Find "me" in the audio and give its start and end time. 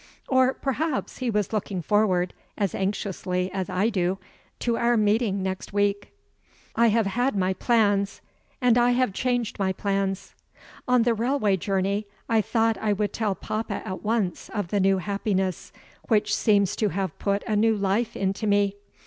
18.47-18.77